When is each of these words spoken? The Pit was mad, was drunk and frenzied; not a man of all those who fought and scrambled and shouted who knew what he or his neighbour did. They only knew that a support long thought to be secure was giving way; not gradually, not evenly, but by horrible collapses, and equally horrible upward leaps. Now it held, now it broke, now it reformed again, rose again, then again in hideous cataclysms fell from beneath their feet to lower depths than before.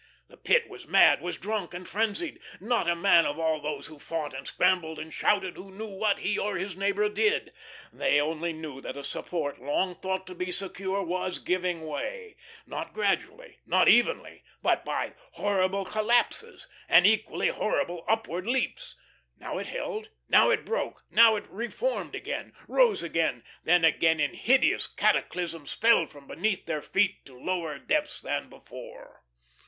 The 0.29 0.37
Pit 0.37 0.67
was 0.67 0.87
mad, 0.87 1.21
was 1.21 1.37
drunk 1.37 1.75
and 1.75 1.87
frenzied; 1.87 2.39
not 2.59 2.87
a 2.89 2.95
man 2.95 3.27
of 3.27 3.37
all 3.37 3.59
those 3.61 3.85
who 3.85 3.99
fought 3.99 4.33
and 4.33 4.47
scrambled 4.47 4.97
and 4.97 5.13
shouted 5.13 5.55
who 5.55 5.69
knew 5.69 5.85
what 5.89 6.17
he 6.17 6.39
or 6.39 6.57
his 6.57 6.75
neighbour 6.75 7.07
did. 7.07 7.53
They 7.93 8.19
only 8.19 8.51
knew 8.51 8.81
that 8.81 8.97
a 8.97 9.03
support 9.03 9.61
long 9.61 9.93
thought 9.93 10.25
to 10.25 10.33
be 10.33 10.51
secure 10.51 11.03
was 11.03 11.37
giving 11.37 11.85
way; 11.85 12.35
not 12.65 12.95
gradually, 12.95 13.59
not 13.67 13.87
evenly, 13.87 14.43
but 14.63 14.83
by 14.83 15.13
horrible 15.33 15.85
collapses, 15.85 16.67
and 16.89 17.05
equally 17.05 17.49
horrible 17.49 18.03
upward 18.07 18.47
leaps. 18.47 18.95
Now 19.37 19.59
it 19.59 19.67
held, 19.67 20.09
now 20.27 20.49
it 20.49 20.65
broke, 20.65 21.03
now 21.11 21.35
it 21.35 21.45
reformed 21.47 22.15
again, 22.15 22.53
rose 22.67 23.03
again, 23.03 23.43
then 23.63 23.85
again 23.85 24.19
in 24.19 24.33
hideous 24.33 24.87
cataclysms 24.87 25.73
fell 25.73 26.07
from 26.07 26.25
beneath 26.25 26.65
their 26.65 26.81
feet 26.81 27.23
to 27.27 27.39
lower 27.39 27.77
depths 27.77 28.19
than 28.19 28.49
before. 28.49 29.21